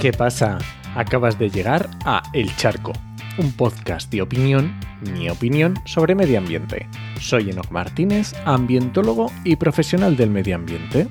[0.00, 0.58] ¿Qué pasa?
[0.94, 2.92] Acabas de llegar a El Charco,
[3.36, 4.78] un podcast de opinión,
[5.12, 6.86] mi opinión, sobre medio ambiente.
[7.20, 11.08] Soy Enoch Martínez, ambientólogo y profesional del medio ambiente.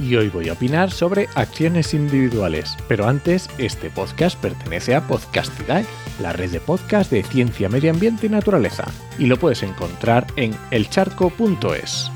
[0.00, 5.86] Y hoy voy a opinar sobre acciones individuales, pero antes, este podcast pertenece a Podcastidae,
[6.20, 10.56] la red de podcast de ciencia, medio ambiente y naturaleza, y lo puedes encontrar en
[10.72, 12.11] elcharco.es.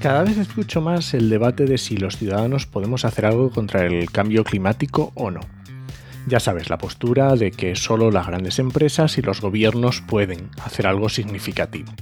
[0.00, 4.12] Cada vez escucho más el debate de si los ciudadanos podemos hacer algo contra el
[4.12, 5.40] cambio climático o no.
[6.28, 10.86] Ya sabes, la postura de que solo las grandes empresas y los gobiernos pueden hacer
[10.86, 11.92] algo significativo.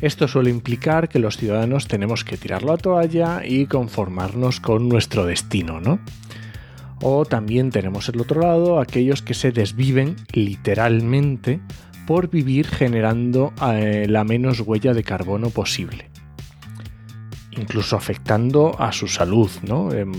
[0.00, 5.26] Esto suele implicar que los ciudadanos tenemos que tirarlo a toalla y conformarnos con nuestro
[5.26, 5.98] destino, ¿no?
[7.02, 11.60] O también tenemos el otro lado aquellos que se desviven literalmente
[12.06, 16.13] por vivir generando eh, la menos huella de carbono posible
[17.56, 19.50] incluso afectando a su salud.
[19.62, 19.92] ¿no?
[19.92, 20.12] Em,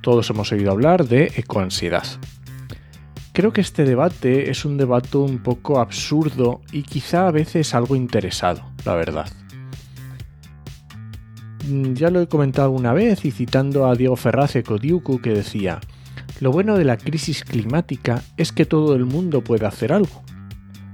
[0.00, 2.04] todos hemos oído hablar de ecoansiedad.
[3.32, 7.96] Creo que este debate es un debate un poco absurdo y quizá a veces algo
[7.96, 9.32] interesado, la verdad.
[11.66, 15.80] Mm, ya lo he comentado una vez y citando a Diego Ferraz Codiucu que decía,
[16.40, 20.22] lo bueno de la crisis climática es que todo el mundo puede hacer algo.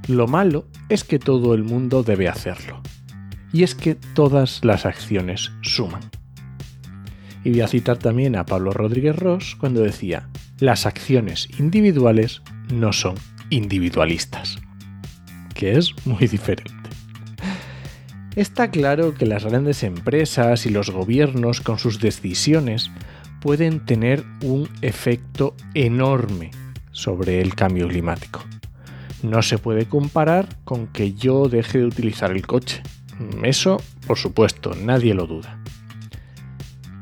[0.06, 2.80] Lo malo es que todo el mundo debe hacerlo
[3.52, 6.02] y es que todas las acciones suman.
[7.44, 12.92] Y voy a citar también a Pablo Rodríguez Ross cuando decía, las acciones individuales no
[12.92, 13.14] son
[13.50, 14.58] individualistas,
[15.54, 16.72] que es muy diferente.
[18.36, 22.90] Está claro que las grandes empresas y los gobiernos con sus decisiones
[23.40, 26.50] pueden tener un efecto enorme
[26.92, 28.44] sobre el cambio climático.
[29.22, 32.82] No se puede comparar con que yo deje de utilizar el coche
[33.42, 35.60] eso, por supuesto, nadie lo duda.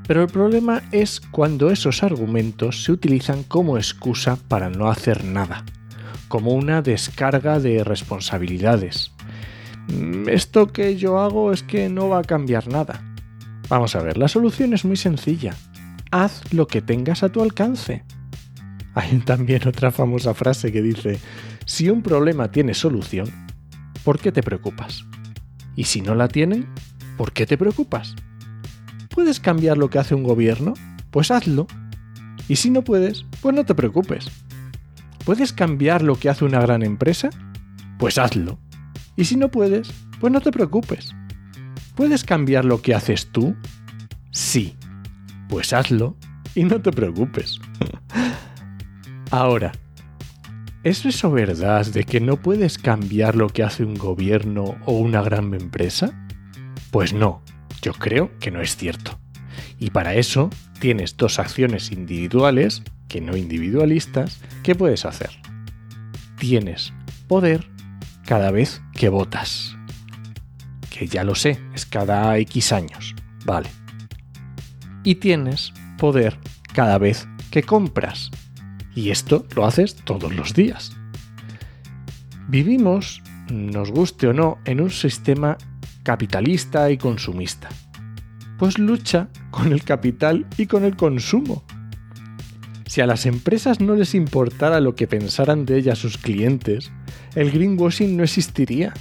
[0.07, 5.65] Pero el problema es cuando esos argumentos se utilizan como excusa para no hacer nada,
[6.29, 9.13] como una descarga de responsabilidades.
[9.89, 13.03] Mm, esto que yo hago es que no va a cambiar nada.
[13.69, 15.55] Vamos a ver, la solución es muy sencilla.
[16.13, 18.05] Haz lo que tengas a tu alcance.
[18.95, 21.19] Hay también otra famosa frase que dice,
[21.65, 23.29] si un problema tiene solución,
[24.05, 25.05] ¿por qué te preocupas?
[25.77, 26.67] Y si no la tienen,
[27.17, 28.17] ¿por qué te preocupas?
[29.11, 30.75] ¿Puedes cambiar lo que hace un gobierno?
[31.11, 31.67] Pues hazlo.
[32.49, 34.31] Y si no puedes, pues no te preocupes.
[35.25, 37.31] ¿Puedes cambiar lo que hace una gran empresa?
[37.99, 38.59] Pues hazlo.
[39.17, 41.15] Y si no puedes, pues no te preocupes.
[41.95, 43.55] ¿Puedes cambiar lo que haces tú?
[44.31, 44.77] Sí.
[45.49, 46.17] Pues hazlo
[46.55, 47.61] y no te preocupes.
[49.31, 49.73] Ahora,
[50.87, 55.21] ¿Es eso verdad de que no puedes cambiar lo que hace un gobierno o una
[55.21, 56.13] gran empresa?
[56.93, 57.43] Pues no,
[57.83, 59.19] yo creo que no es cierto.
[59.81, 60.49] Y para eso
[60.79, 65.31] tienes dos acciones individuales, que no individualistas, que puedes hacer.
[66.39, 66.93] Tienes
[67.27, 67.67] poder
[68.25, 69.77] cada vez que votas.
[70.89, 73.71] Que ya lo sé, es cada X años, vale.
[75.03, 76.39] Y tienes poder
[76.73, 78.31] cada vez que compras.
[78.97, 80.97] Y esto lo haces todos los días.
[82.49, 85.59] Vivimos, nos guste o no, en un sistema
[86.03, 87.69] capitalista y consumista.
[88.59, 91.63] Pues lucha con el capital y con el consumo.
[92.87, 96.91] Si a las empresas no les importara lo que pensaran de ellas sus clientes,
[97.35, 98.95] el greenwashing no existiría.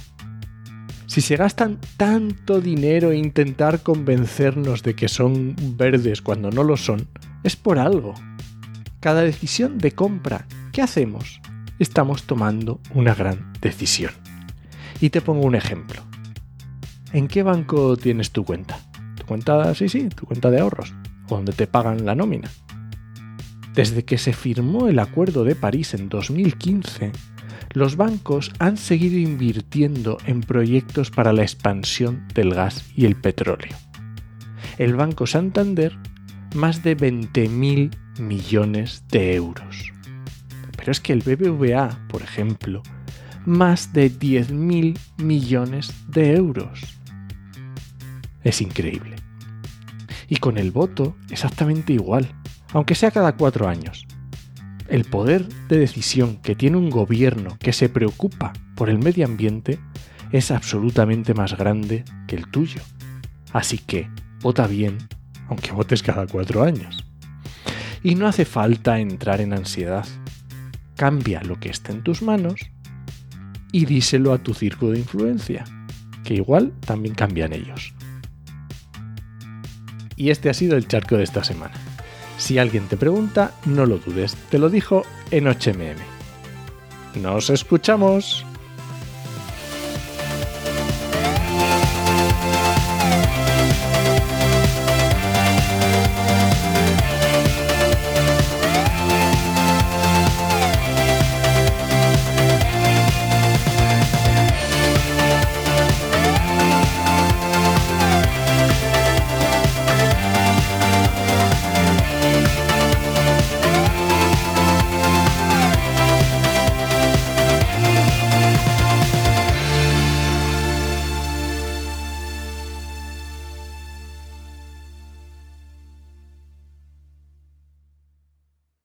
[1.06, 6.76] Si se gastan tanto dinero en intentar convencernos de que son verdes cuando no lo
[6.76, 7.08] son,
[7.44, 8.12] es por algo
[9.00, 11.40] cada decisión de compra que hacemos,
[11.78, 14.12] estamos tomando una gran decisión.
[15.00, 16.02] Y te pongo un ejemplo.
[17.12, 18.78] ¿En qué banco tienes tu cuenta?
[19.16, 20.94] Tu cuenta, sí, sí, tu cuenta de ahorros,
[21.28, 22.50] o donde te pagan la nómina.
[23.74, 27.12] Desde que se firmó el Acuerdo de París en 2015,
[27.74, 33.76] los bancos han seguido invirtiendo en proyectos para la expansión del gas y el petróleo.
[34.78, 35.98] El Banco Santander,
[36.54, 39.92] más de 20.000 millones de euros.
[40.76, 42.82] Pero es que el BBVA, por ejemplo,
[43.44, 46.80] más de 10.000 millones de euros.
[48.42, 49.16] Es increíble.
[50.28, 52.28] Y con el voto exactamente igual,
[52.72, 54.06] aunque sea cada cuatro años.
[54.88, 59.78] El poder de decisión que tiene un gobierno que se preocupa por el medio ambiente
[60.32, 62.80] es absolutamente más grande que el tuyo.
[63.52, 64.08] Así que
[64.40, 64.98] vota bien,
[65.48, 67.05] aunque votes cada cuatro años.
[68.06, 70.06] Y no hace falta entrar en ansiedad.
[70.94, 72.60] Cambia lo que está en tus manos
[73.72, 75.64] y díselo a tu círculo de influencia,
[76.22, 77.94] que igual también cambian ellos.
[80.14, 81.74] Y este ha sido el charco de esta semana.
[82.38, 85.96] Si alguien te pregunta, no lo dudes, te lo dijo en 8mm.
[87.20, 88.46] ¡Nos escuchamos!